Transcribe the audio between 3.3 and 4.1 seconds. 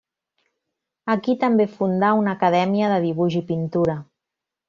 i pintura.